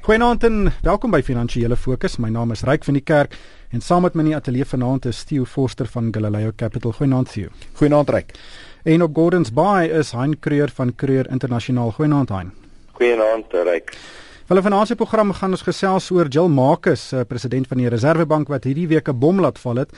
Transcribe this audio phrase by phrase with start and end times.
[0.00, 2.14] Goeienaand en welkom by Finansiële Fokus.
[2.16, 3.34] My naam is Ryk van die Kerk
[3.68, 6.94] en saam met my in die ateljee vanaand is Theo Forster van Galileo Capital.
[6.96, 7.50] Goeienaand Theo.
[7.76, 8.32] Goeienaand Ryk.
[8.88, 11.92] En op Gordons Bay is Hein Creer van Creer Internasionaal.
[11.98, 12.48] Goeienaand Hein.
[12.96, 13.92] Goeienaand Ryk.
[14.48, 18.48] Hulle vanaand se program gaan ons gesels oor Jill Marcus, eh, president van die Reserwebank
[18.48, 19.92] wat hierdie week 'n bom laat val het.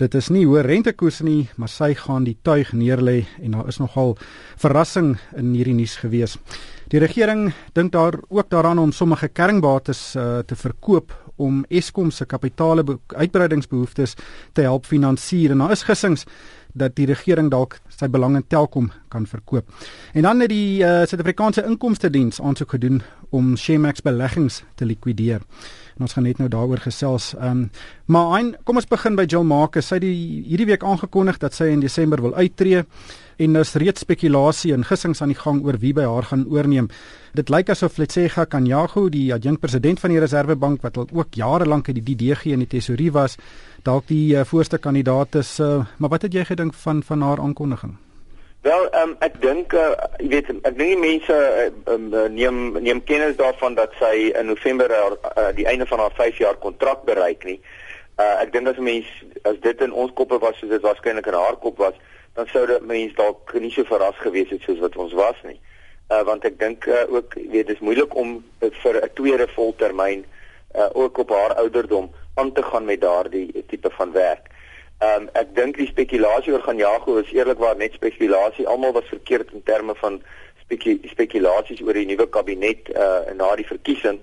[0.00, 3.76] Dit is nie hoë rentekoerse nie, maar sy gaan die tuig neerlê en daar is
[3.76, 4.14] nogal
[4.56, 6.38] verrassing in hierdie nuus gewees.
[6.88, 12.24] Die regering dink daar ook daaraan om sommige kernbates uh, te verkoop om Eskom se
[12.24, 14.16] kapitale uitbreidingsbehoeftes
[14.52, 16.26] te help finansier en daar is gissings
[16.72, 19.68] dat die regering dalk sy belang in Telkom kan verkoop.
[20.16, 25.44] En dan het die uh, Suid-Afrikaanse Inkomste Diens aansoek gedoen om Shemax beleggings te likwideer.
[25.96, 27.32] En ons gaan net nou daaroor gesels.
[27.38, 27.70] Ehm um,
[28.12, 29.86] maar ein, kom ons begin by Jill Marcus.
[29.88, 32.84] Sy het die hierdie week aangekondig dat sy in Desember wil uittreë
[33.42, 36.90] en daar's reeds spekulasie en gissings aan die gang oor wie by haar gaan oorneem.
[37.34, 41.88] Dit lyk asof Letsega Kanyago, die adjunkpresident van die Reserwebank wat al ook jare lank
[41.88, 43.38] in die DG en die tesorie was,
[43.82, 45.58] dalk die uh, voorste kandidaat is.
[45.60, 47.96] Uh, maar wat het jy gedink van van haar aankondiging?
[48.62, 49.88] Wel, um, ek dink uh,
[50.22, 51.36] jy weet ek dink die mense
[51.90, 56.14] um, neem neem kennis daarvan dat sy in November uh, uh, die einde van haar
[56.14, 57.56] 5 jaar kontrak bereik nie.
[58.22, 61.38] Uh, ek dink as mense as dit in ons koppe was soos dit waarskynlik in
[61.40, 61.98] haar kop was,
[62.38, 65.58] dan sou dit mense dalk nie so verras gewees het soos wat ons was nie.
[66.14, 70.22] Uh want ek dink uh, ook weet dis moeilik om uh, vir 'n tweede voltermyn
[70.78, 74.51] uh ook op haar ouderdom aan te gaan met daardie tipe van werk.
[75.02, 78.66] Um ek dink die spekulasie oor gaan Jago is eerlikwaar net spekulasie.
[78.66, 80.20] Almal was verkeerd in terme van
[80.62, 84.20] speku spekulasies oor die nuwe kabinet uh na die verkiesing.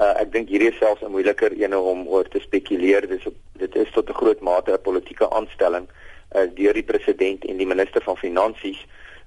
[0.00, 3.08] Uh ek dink hierdie is selfs 'n moeiliker een om oor te spekuleer.
[3.08, 3.26] Dis
[3.58, 5.88] dit is tot 'n groot mate 'n politieke aanstelling
[6.34, 8.80] uh, deur die president en die minister van finansies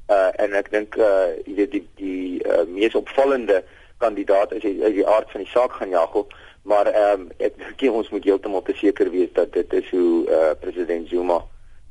[0.10, 3.64] uh, en ek dink uh, jy weet die die uh, mees opvallende
[4.04, 6.28] kandidaat is uit die aard van die saak gaan Jago
[6.66, 10.52] maar um, ek dink ons moet heeltemal te seker wees dat dit is hoe uh,
[10.62, 11.40] president Zuma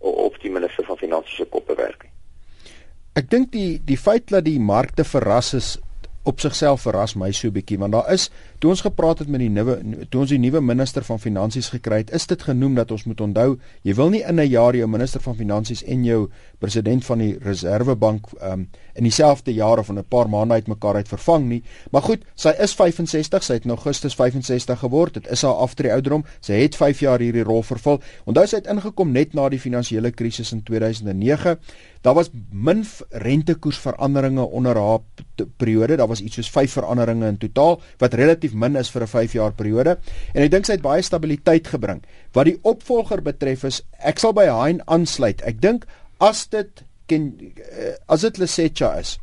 [0.04, 2.08] of die minister van finansies se kop bewerk.
[3.14, 5.68] Ek dink die die feit dat die markte verras is
[6.24, 8.30] op sigself verras my so bietjie want daar is
[8.64, 9.74] toe ons gepraat het met die nuwe
[10.08, 13.20] toe ons die nuwe minister van finansies gekry het is dit genoem dat ons moet
[13.20, 16.20] onthou jy wil nie in 'n jaar jou minister van finansies en jou
[16.64, 21.08] president van die reservebank um, in dieselfde jaar of in 'n paar maande uitmekaar uit
[21.08, 21.62] vervang nie.
[21.90, 25.92] Maar goed sy is 65 sy het in Augustus 65 geword dit is haar aftree
[25.92, 28.00] ouderdom sy het 5 jaar hierdie rol vervul.
[28.24, 31.58] Onthou sy het ingekom net na die finansiële krisis in 2009
[32.02, 34.98] daar was min rentekoersveranderinge onder haar
[35.56, 39.06] periode daar was iets soos 5 veranderinge in totaal wat relatief min is vir 'n
[39.06, 39.98] 5 jaar periode
[40.34, 42.02] en ek dink sy het baie stabiliteit gebring.
[42.32, 45.42] Wat die opvolger betref is ek sal by Hein aansluit.
[45.42, 45.86] Ek dink
[46.20, 49.18] as dit ken eh, as dit Lesetja is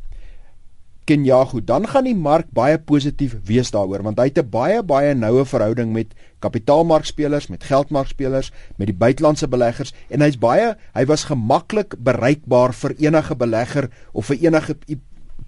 [1.04, 5.14] Kenyago, dan gaan die mark baie positief wees daaroor want hy het 'n baie baie
[5.14, 11.24] noue verhouding met kapitaalmarkspelers, met geldmarkspelers, met die buitelandse beleggers en hy's baie hy was
[11.24, 14.76] gemaklik bereikbaar vir enige belegger of vir enige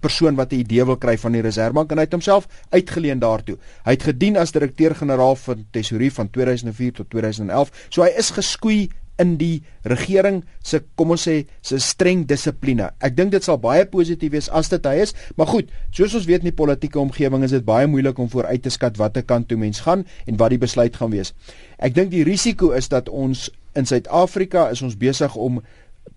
[0.05, 3.57] persoon wat 'n idee wil kry van die Reserwebank en hy het homself uitgeleen daartoe.
[3.85, 7.87] Hy het gedien as direkteur-generaal van Tesorie van 2004 tot 2011.
[7.89, 8.89] So hy is geskoei
[9.21, 12.89] in die regering se kom ons sê se streng dissipline.
[12.99, 16.27] Ek dink dit sal baie positief wees as dit hy is, maar goed, soos ons
[16.27, 19.47] weet in die politieke omgewing is dit baie moeilik om vooruit te skat watter kant
[19.47, 21.33] toe mens gaan en wat die besluit gaan wees.
[21.79, 25.61] Ek dink die risiko is dat ons in Suid-Afrika is ons besig om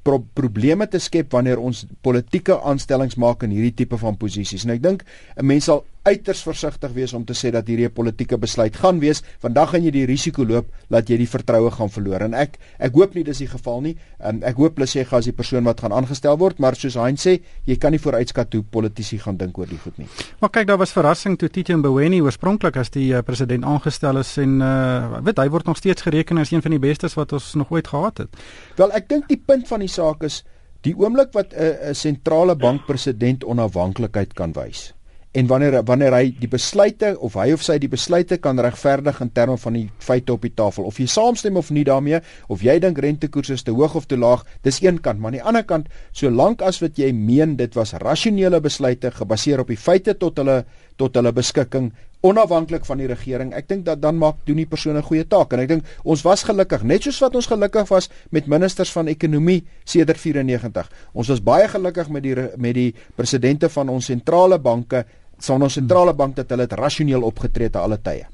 [0.02, 4.64] pro probleme te skep wanneer ons politieke aanstellings maak in hierdie tipe van posisies.
[4.64, 5.04] En ek dink
[5.36, 8.98] 'n mens sal uiters versigtig wees om te sê dat hierdie 'n politieke besluit gaan
[9.00, 12.22] wees, want dan gaan jy die risiko loop dat jy die vertroue gaan verloor.
[12.22, 13.96] En ek ek hoop nie dis die geval nie.
[14.24, 17.16] Um, ek hoop hulle sê gas die persoon wat gaan aangestel word, maar soos Hein
[17.16, 20.06] sê, jy kan nie vooruitskat hoe politici gaan dink oor die goed nie.
[20.40, 24.36] Maar kyk, daar was verrassing toe Tito Mboweni oorspronklik as die uh, president aangestel is
[24.38, 27.54] en uh weet hy word nog steeds gereken as een van die bestes wat ons
[27.54, 28.28] nog ooit gehad het.
[28.76, 30.44] Wel, ek dink die punt van die saak is
[30.82, 34.92] die oomblik wat 'n uh, sentrale bank president onafhanklikheid kan wys
[35.38, 39.30] en wanneer wanneer hy die besluite of hy of sy die besluite kan regverdig in
[39.34, 40.88] terme van die feite op die tafel.
[40.88, 42.18] Of jy saamstem of nie daarmee
[42.50, 45.20] of jy dink rentekoerse is te hoog of te laag dis een kant.
[45.20, 49.62] Maar aan die ander kant solank as wat jy meen dit was rasionele besluite gebaseer
[49.62, 50.64] op die feite tot hulle
[50.98, 51.92] tot hulle beskikking
[52.26, 55.52] onafhanklik van die regering ek dink dat dan maak doen die persoon 'n goeie taak.
[55.52, 59.06] En ek dink ons was gelukkig net soos wat ons gelukkig was met ministers van
[59.06, 64.58] ekonomie sedert 94 ons was baie gelukkig met die met die presidente van ons sentrale
[64.58, 65.04] banke
[65.38, 68.26] son ons sentrale bank dat hulle dit rasioneel opgetree het te alle tye.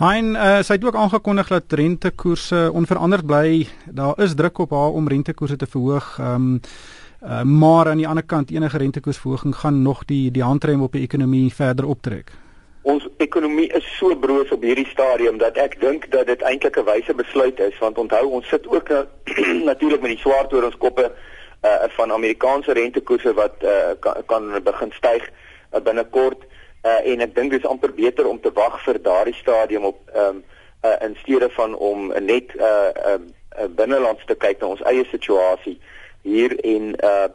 [0.00, 3.66] Hein, uh, sy het ook aangekondig dat rentekoerse onveranderd bly.
[3.90, 6.16] Daar is druk op haar om rentekoerse te verhoog.
[6.18, 6.60] Ehm um,
[7.24, 11.02] uh, maar aan die ander kant enige rentekoersverhoging gaan nog die die handrem op die
[11.02, 12.32] ekonomie verder optrek.
[12.84, 16.84] ons ekonomie is so broos op hierdie stadium dat ek dink dat dit eintlik 'n
[16.84, 18.88] wyse besluit is want onthou ons sit ook
[19.70, 24.60] natuurlik met die swaard oor ons koppe uh, van Amerikaanse rentekoerse wat uh, kan, kan
[24.64, 25.32] begin styg uh,
[25.80, 26.44] binnekort
[26.84, 30.00] uh, en ek dink dit is amper beter om te wag vir daardie stadium op
[30.16, 30.44] um,
[30.84, 33.18] uh, in steede van om net uh, uh,
[33.58, 35.78] uh, binnelands te kyk na ons eie situasie
[36.22, 37.30] hier en uh,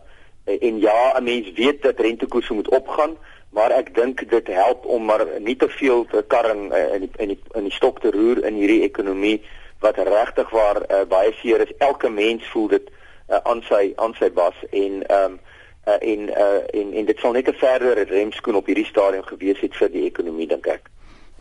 [0.50, 3.18] en ja, 'n mens weet dat rentekoerse moet opgaan
[3.50, 7.12] maar ek dink dit help om maar nie te veel te karring uh, in die,
[7.18, 9.42] in die in die stok te roer in hierdie ekonomie
[9.80, 11.74] wat regtig waar uh, baie seer is.
[11.78, 12.90] Elke mens voel dit
[13.30, 15.40] uh, aan sy aan sy bas en ehm um,
[15.88, 19.60] uh, en uh, en en dit sal net 'n verdere remskoen op hierdie stadium gewees
[19.60, 20.90] het vir die ekonomie dink ek.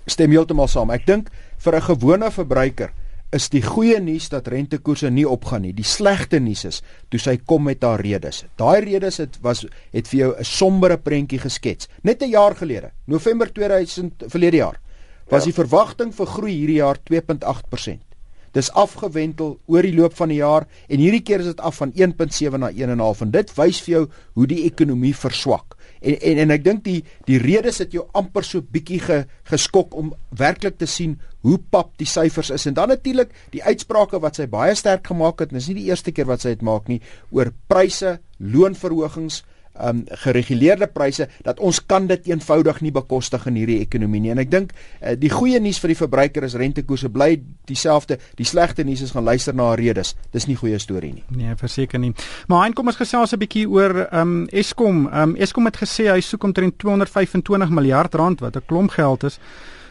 [0.07, 0.91] Stem heeltemal saam.
[0.91, 2.93] Ek dink vir 'n gewone verbruiker
[3.31, 5.75] is die goeie nuus dat rentekoerse nie opgaan nie.
[5.77, 6.83] Die slegte nuus is
[7.13, 8.45] toe sy kom met haar redes.
[8.57, 11.89] Daai redes het was het vir jou 'n sombere prentjie geskets.
[12.03, 14.81] Net 'n jaar gelede, November 2000 verlede jaar,
[15.29, 15.51] was ja.
[15.51, 18.08] die verwagting vir groei hierdie jaar 2.8%.
[18.57, 21.93] Dis afgewentel oor die loop van die jaar en hierdie keer is dit af van
[21.93, 24.05] 1.7 na 1.5 en dit wys vir jou
[24.39, 25.77] hoe die ekonomie verswak.
[26.01, 29.19] En en en ek dink die die redes het jou amper so bietjie ge,
[29.51, 34.21] geskok om werklik te sien hoe pap die syfers is en dan natuurlik die uitsprake
[34.23, 36.65] wat sy baie sterk gemaak het en dis nie die eerste keer wat sy dit
[36.67, 37.01] maak nie
[37.35, 39.43] oor pryse, loonverhogings,
[39.81, 44.33] um gereguleerde pryse dat ons kan dit eenvoudig nie bekostig in hierdie ekonomie nie.
[44.35, 47.31] En ek dink uh, die goeie nuus vir die verbruiker is rentekoerse bly
[47.71, 48.19] dieselfde.
[48.37, 50.15] Die slegte nuus is gaan luister na redes.
[50.33, 51.25] Dis nie goeie storie nie.
[51.37, 52.13] Nee, verseker nie.
[52.49, 55.07] Maar hein kom ons gesels 'n bietjie oor um Eskom.
[55.13, 59.39] Um Eskom het gesê hy soek omtrent 225 miljard rand wat 'n klomp geld is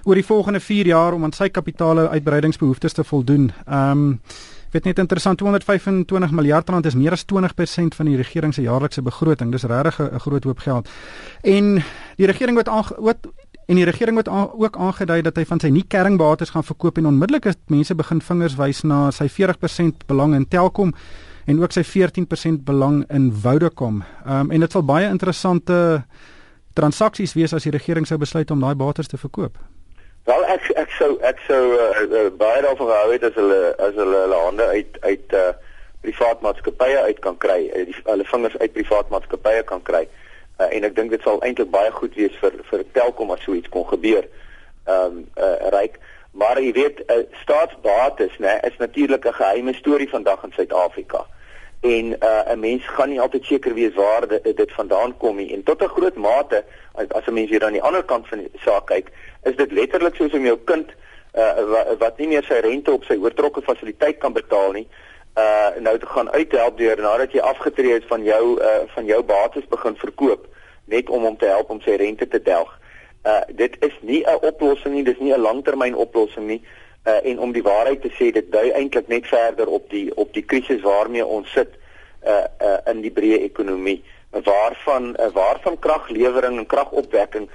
[0.04, 3.51] oor die volgende 4 jaar om aan sy kapitaal uitbreidingsbehoeftes te voldoen.
[3.68, 4.19] Um
[4.77, 9.01] weet net interessant 225 miljard rand is meer as 20% van die regering se jaarlikse
[9.01, 9.51] begroting.
[9.51, 10.89] Dis regtig 'n groot hoop geld.
[11.41, 11.83] En
[12.15, 13.18] die regering het ook
[13.68, 17.06] en die regering het ook aangedui dat hy van sy nie kernbates gaan verkoop en
[17.06, 20.94] onmiddellik het mense begin vingers wys na sy 40% belang in Telkom
[21.45, 24.03] en ook sy 14% belang in Vodacom.
[24.25, 26.03] Ehm um, en dit sal baie interessante
[26.74, 29.57] transaksies wees as die regering sou besluit om daai bates te verkoop.
[30.27, 33.94] Wel ek ek sou ek sou uh, uh, baie daarvan gehou het as hulle as
[33.95, 35.53] hulle hulle hande uit uit uh,
[36.03, 40.01] privaat maatskappye uit kan kry, uh, die, hulle vingers uit privaat maatskappye kan kry.
[40.59, 43.56] Uh, en ek dink dit sal eintlik baie goed wees vir vir Telkom as so
[43.56, 44.27] iets kon gebeur.
[44.88, 45.95] Ehm um, uh, ryk,
[46.35, 51.24] maar jy weet uh, staatsbates nê is natuurlik 'n geheime storie vandag in Suid-Afrika.
[51.88, 55.53] En uh, 'n mens gaan nie altyd seker wees waar dit, dit vandaan kom nie
[55.53, 56.65] en tot 'n groot mate
[57.00, 59.07] as 'n mens hier aan die ander kant van die saak kyk,
[59.44, 60.89] is dit letterlik soos om jou kind
[61.34, 64.88] uh, wat, wat nie meer sy rente op sy oortrokke fasiliteit kan betaal nie,
[65.38, 69.22] uh nou te gaan uithelp deur nadat jy afgetree het van jou uh van jou
[69.24, 70.48] bates begin verkoop
[70.86, 72.72] net om hom te help om sy rente te delg.
[73.22, 76.62] Uh dit is nie 'n oplossing nie, dis nie 'n langtermyn oplossing nie.
[77.06, 80.34] Uh en om die waarheid te sê, dit dui eintlik net verder op die op
[80.34, 81.78] die krisis waarmee ons sit
[82.25, 87.50] uh uh in die breë ekonomie waarvan uh, waarvan kraglewering en kragopwekking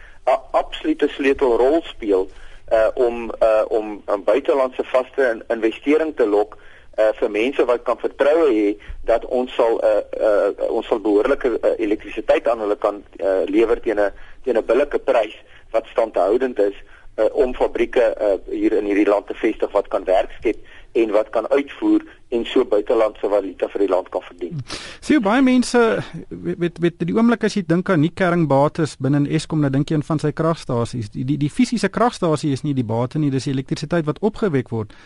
[0.50, 2.28] absolute sleutelrol speel
[2.72, 6.56] uh om uh om 'n buitelandse vaste investering te lok
[6.98, 11.48] uh vir mense wat kan vertroue hê dat ons sal uh, uh ons sal behoorlike
[11.48, 14.12] uh, elektrisiteit aan hulle kan uh, lewer teen 'n
[14.44, 15.36] teen 'n billike prys
[15.70, 16.74] wat standhoudend is
[17.16, 20.56] uh, om fabrieke uh, hier in hierdie land te vestig wat kan werk skep
[20.93, 24.63] en wat kan uitvoer en so buitelandse valuta vir die land kan verdien.
[25.01, 25.81] Sien so, baie mense
[26.29, 30.01] weet weet die oomblik as jy dink aan nie kernbates binne Eskom nou dink jy
[30.01, 31.13] aan van sy kragstasies.
[31.13, 34.72] Die die, die fisiese kragstasie is nie die bate nie, dis die elektrisiteit wat opgewek
[34.72, 34.96] word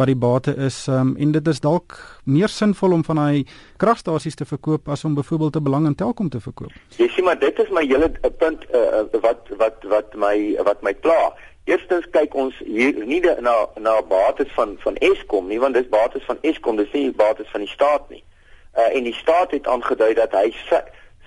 [0.00, 3.42] wat die bate is um, en dit is dalk meer sinvol om van hy
[3.82, 6.72] kragstasies te verkoop as om byvoorbeeld 'n belang in Telkom te verkoop.
[6.96, 10.94] Jy sien maar dit is my hele punt uh, wat wat wat my wat my
[10.94, 11.34] pla.
[11.64, 15.88] Eerstens kyk ons hier nie de, na na bates van van Eskom nie want dis
[15.88, 18.22] bates van Eskom dis nie bates van die staat nie.
[18.78, 20.52] Uh en die staat het aangedui dat hy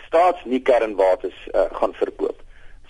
[0.07, 2.41] staats nie kernbates uh, gaan verkoop.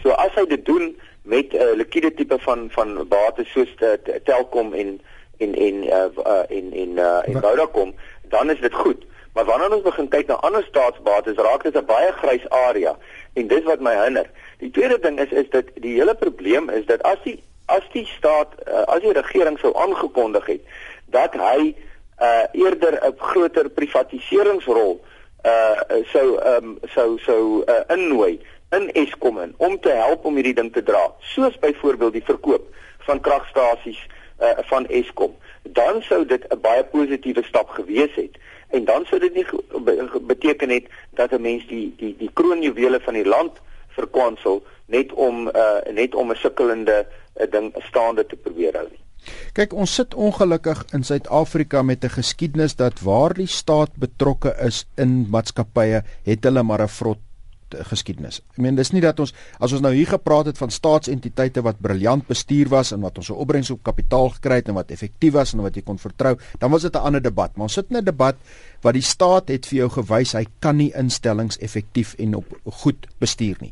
[0.01, 4.21] So as hy dit doen met 'n uh, liquide tipe van van bates soos te,
[4.23, 5.01] Telkom en
[5.37, 9.05] en en uh, uh en en uh en Vodacom, dan is dit goed.
[9.33, 12.97] Maar wanneer ons begin kyk na ander staatsbates, raak dit 'n baie grys area
[13.33, 14.29] en dis wat my hinder.
[14.57, 18.05] Die tweede ding is is dat die hele probleem is dat as die as die
[18.05, 20.61] staat uh, as die regering sou aangekondig het
[21.05, 21.75] dat hy
[22.21, 25.01] uh, eerder 'n groter privatiseringsrol
[25.45, 28.39] uh sou um, sou sou uh, innooi
[28.71, 32.63] in Eskom in om te help om hierdie ding te dra soos byvoorbeeld die verkoop
[32.97, 33.99] van kragstasies
[34.39, 38.39] uh, van Eskom dan sou dit 'n baie positiewe stap gewees het
[38.73, 39.45] en dan sou dit nie
[40.27, 40.89] beteken het
[41.19, 46.15] dat 'n mens die die die kroonjuwele van die land verkwansel net om uh net
[46.15, 49.01] om 'n sukkelende uh, ding staande te probeer hou nie.
[49.53, 54.85] Kyk, ons sit ongelukkig in Suid-Afrika met 'n geskiedenis dat waar die staat betrokke is
[54.95, 57.21] in maatskappye, het hulle maar 'n vrot
[57.89, 58.41] geskiedenis.
[58.53, 61.81] Ek meen dis nie dat ons as ons nou hier gepraat het van staatsentiteite wat
[61.81, 65.33] briljant bestuur was en wat ons 'n opbrengs op kapitaal gekry het en wat effektief
[65.33, 67.55] was en wat jy kon vertrou, dan was dit 'n ander debat.
[67.55, 68.35] Maar ons sit in 'n debat
[68.81, 73.07] wat die staat het vir jou gewys hy kan nie instellings effektief en op goed
[73.19, 73.71] bestuur nie.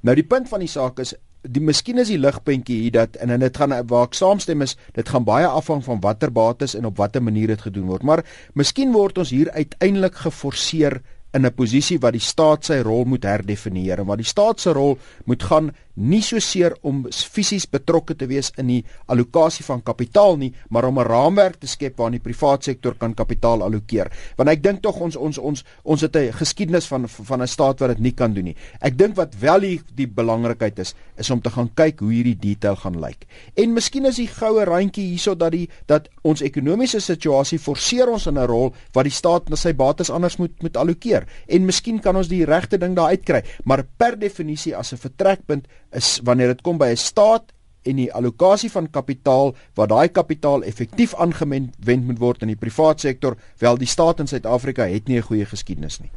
[0.00, 1.14] Nou die punt van die saak is
[1.46, 4.74] die miskien is die ligpuntjie hier dat en en dit gaan waar ek saamstem is
[4.96, 8.24] dit gaan baie afhang van watter bates en op watter manier dit gedoen word maar
[8.58, 10.98] miskien word ons hier uiteindelik geforseer
[11.34, 14.72] in 'n posisie wat die staat sy rol moet herdefinieer en wat die staat se
[14.72, 18.78] rol moet gaan nie so seer om fisies betrokke te wees in die
[19.10, 23.14] allokasie van kapitaal nie, maar om 'n raamwerk te skep waarin die private sektor kan
[23.14, 24.10] kapitaal allokeer.
[24.36, 27.80] Want ek dink tog ons ons ons ons het 'n geskiedenis van van 'n staat
[27.80, 28.56] wat dit nie kan doen nie.
[28.80, 32.38] Ek dink wat wel die, die belangrikheid is, is om te gaan kyk hoe hierdie
[32.38, 33.26] detail gaan lyk.
[33.56, 38.26] En miskien is die goue randjie hierso dat die dat ons ekonomiese situasie forceer ons
[38.26, 41.26] in 'n rol wat die staat na sy bates anders moet moet allokeer.
[41.46, 45.66] En miskien kan ons die regte ding daar uitkry, maar per definisie as 'n vertrekpunt
[45.92, 47.52] is wanneer dit kom by 'n staat
[47.88, 53.06] en die allokasie van kapitaal waar daai kapitaal effektief aangewend moet word in die private
[53.06, 56.10] sektor, wel die staat in Suid-Afrika het nie 'n goeie geskiedenis nie.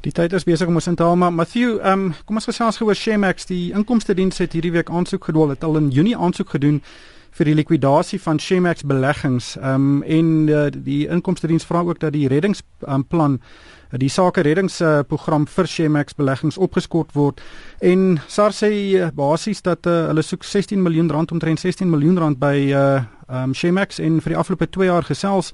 [0.00, 2.44] Die tyd is besig om ons in te haal, maar Matthew, ehm um, kom ons
[2.44, 3.46] gesels gou oor Shemax.
[3.46, 6.82] Die inkomste diens het hierdie week aansoek gedoen, het al in Junie aansoek gedoen
[7.30, 9.56] vir die likwidasie van Shemax beleggings.
[9.56, 13.40] Ehm um, en uh, die inkomste diens vra ook dat die reddingsplan um,
[13.92, 17.40] die sake reddingsprogram vir Shemax beleggings opgeskort word
[17.80, 22.18] en SARS sê uh, basies dat uh, hulle soek 16 miljoen rand omtrent 16 miljoen
[22.18, 25.52] rand by uh, um, Shemax en vir die afgelope 2 jaar gesels.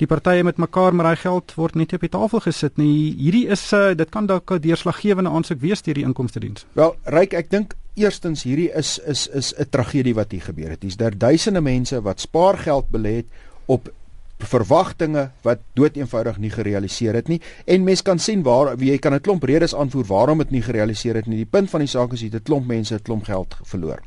[0.00, 3.14] Die partye met mekaar maar hy geld word net op die tafel gesit nie.
[3.20, 6.96] Hierdie is uh, dit kan dalk 'n deurslaggewende aansoek wees deur die inkomste diens wel
[7.04, 10.82] ryk ek dink Eerstens hierdie is is is 'n tragedie wat hier gebeur het.
[10.82, 13.26] Hier's daar duisende mense wat spaargeld belê het
[13.66, 13.88] op
[14.44, 19.20] verwagtinge wat doeteenvoudig nie gerealiseer het nie en mens kan sien waar jy kan 'n
[19.20, 21.36] klomp redes aanvoer waarom dit nie gerealiseer het nie.
[21.36, 24.00] Die punt van die saak is jy het 'n klomp mense 'n klomp geld verloor.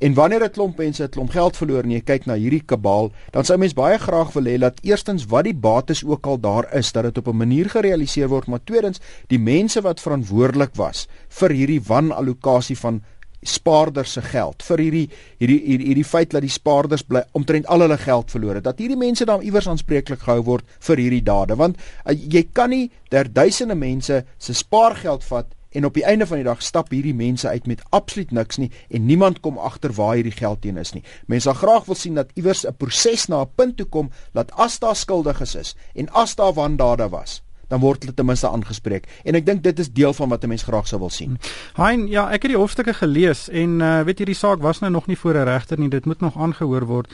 [0.00, 3.12] En wanneer 'n klomp mense 'n klomp geld verloor en jy kyk na hierdie kabaal,
[3.30, 6.74] dan sou mens baie graag wil hê dat eerstens wat die bates ook al daar
[6.74, 11.08] is, dat dit op 'n manier gerealiseer word, maar tweedens die mense wat verantwoordelik was
[11.28, 13.02] vir hierdie wanallokasie van
[13.42, 15.06] spaarders se geld vir hierdie
[15.38, 18.78] hierdie hierdie, hierdie feit dat die spaarders bly omtrent al hulle geld verloor het dat
[18.78, 22.90] hierdie mense dan iewers aanspreeklik gehou word vir hierdie dade want uh, jy kan nie
[23.10, 27.14] der duisende mense se spaargeld vat en op die einde van die dag stap hierdie
[27.14, 30.92] mense uit met absoluut niks nie en niemand kom agter waar hierdie geld teen is
[30.96, 31.04] nie.
[31.26, 34.52] Mense sal graag wil sien dat iewers 'n proses na 'n punt toe kom dat
[34.52, 39.06] as daar skuldiges is en as daar wandade was, dan word hulle ten minste aangespreek.
[39.24, 41.38] En ek dink dit is deel van wat 'n mens graag sou wil sien.
[41.78, 44.90] Hein, ja, ek het die hofstukke gelees en uh, weet jy die saak was nou
[44.90, 45.88] nog nie voor 'n regter nie.
[45.88, 47.08] Dit moet nog aangehoor word.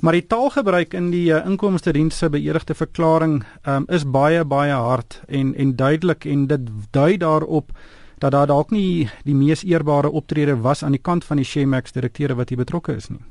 [0.00, 4.72] Maar die taalgebruik in die uh, inkomste diens se beëdigde verklaring um, is baie baie
[4.74, 7.70] hard en en duidelik en dit dui daarop
[8.18, 11.92] dat daar dalk nie die mees eerbare optrede was aan die kant van die Shemax
[11.92, 13.22] direkteure wat hier betrokke is nie.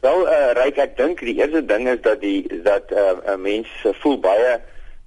[0.00, 3.68] Wel, uh, Ryk, ek dink die eerste ding is dat die dat 'n uh, mens
[4.02, 4.60] voel baie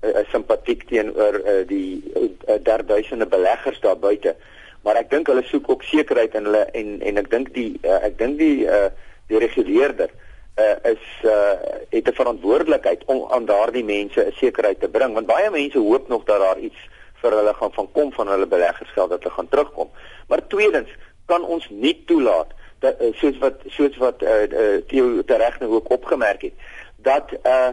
[0.03, 4.35] uh, simpatiek teenoor uh, die uh, derduisende beleggers daar buite.
[4.83, 7.99] Maar ek dink hulle soek ook sekerheid in hulle en en ek dink die uh,
[8.03, 8.89] ek dink die uh,
[9.31, 10.11] die reguleerder
[10.59, 11.55] uh, is uh,
[11.89, 16.07] het 'n verantwoordelikheid om aan daardie mense 'n sekerheid te bring want baie mense hoop
[16.07, 16.89] nog dat daar iets
[17.21, 19.89] vir hulle gaan van kom van hulle beleggersgeld dat hulle gaan terugkom.
[20.27, 20.89] Maar tweedens
[21.25, 25.89] kan ons nie toelaat dat soos wat soos wat uh, uh, Theo tereg nou ook
[25.89, 26.53] opgemerk het
[26.95, 27.71] dat uh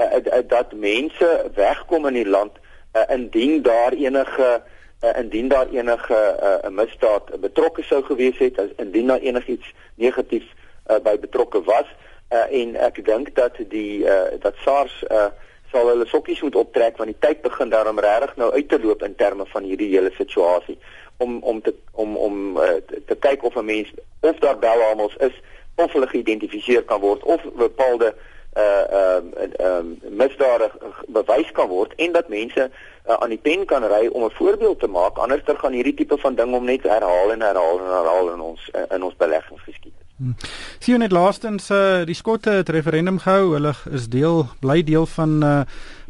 [0.00, 2.52] uh, uh, dat mense wegkom in die land
[2.92, 4.62] uh, indien daar enige
[5.04, 6.18] uh, indien daar enige
[6.62, 10.44] 'n uh, misdaad betrokke sou gewees het as indien daar enigiets negatief
[10.90, 11.86] uh, by betrokke was
[12.32, 15.24] uh, en ek dink dat die uh, dat SARS uh,
[15.70, 19.02] sal hulle sokkies moet optrek want die tyd begin daarom regtig nou uit te loop
[19.02, 20.78] in terme van hierdie hele situasie
[21.16, 22.68] om om te om om uh,
[23.06, 25.40] te, kyk of 'n mens of daar belaamos is
[25.74, 29.26] of hulle geïdentifiseer kan word of bepaalde uh ehm
[29.60, 30.72] uh, um, misdadig
[31.06, 34.80] bewys kan word en dat mense uh, aan die pen kan ry om 'n voorbeeld
[34.80, 37.92] te maak anders dan gaan hierdie tipe van ding om net herhaal en herhaal en
[37.94, 40.06] herhaal in ons uh, in ons beleggingsgeskiedenis.
[40.16, 40.34] Hmm.
[40.78, 43.52] Sien net laastens uh, die skotte het referendum gehou.
[43.52, 45.60] Hulle is deel bly deel van uh,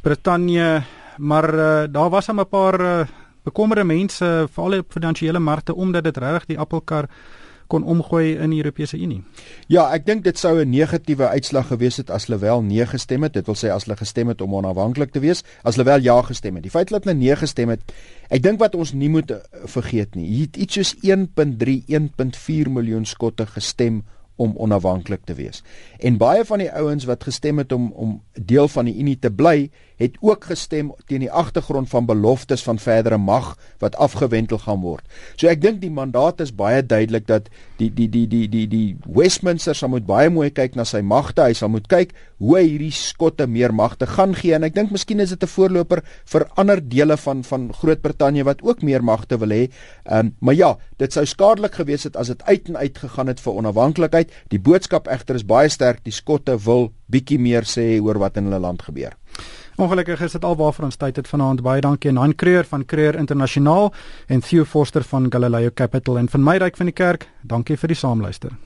[0.02, 0.82] Brittanje,
[1.16, 3.00] maar uh, daar was 'n paar uh,
[3.42, 7.08] bekommerde mense veral op finansiële markte omdat dit regtig die appelkar
[7.70, 9.20] kon omgooi in die Europese Unie.
[9.70, 13.22] Ja, ek dink dit sou 'n negatiewe uitslag gewees het as hulle wel nee gestem
[13.22, 13.32] het.
[13.32, 16.22] Dit wil sê as hulle gestem het om onafhanklik te wees, as hulle wel ja
[16.22, 16.62] gestem het.
[16.62, 17.80] Die feit dat hulle nee gestem het,
[18.30, 20.26] ek dink wat ons nie moet eh, vergeet nie.
[20.26, 24.02] Hier het iets soos 1.3 1.4 miljoen skotte gestem
[24.40, 25.60] om onafhanklik te wees.
[26.00, 29.30] En baie van die ouens wat gestem het om om deel van die Unie te
[29.30, 29.68] bly,
[30.00, 33.52] het ook gestem teen die agtergrond van beloftes van verdere mag
[33.84, 35.04] wat afgewentel gaan word.
[35.36, 38.86] So ek dink die mandaat is baie duidelik dat die die die die die die
[39.04, 41.44] Westminster sal moet baie mooi kyk na sy magte.
[41.44, 44.94] Hy sal moet kyk hoe hy hierdie skotte meer magte gaan gee en ek dink
[44.94, 46.00] miskien is dit 'n voorloper
[46.32, 49.68] vir ander dele van van Groot-Brittanje wat ook meer magte wil hê.
[50.08, 53.26] Ehm um, maar ja, dit sou skadelik gewees het as dit uit en uit gegaan
[53.26, 54.29] het vir onafhanklikheid.
[54.48, 56.04] Die boodskap egter is baie sterk.
[56.04, 59.16] Die skotte wil bietjie meer sê oor wat in hulle land gebeur.
[59.80, 61.62] Ongelukkig is dit alwaar ons tyd het vanaand.
[61.64, 63.92] Baie dankie aan Han Creer van Creer Internasionaal
[64.28, 67.30] en Theo Forster van Galileo Capital en van my ryk van die kerk.
[67.42, 68.60] Dankie vir die saamluister.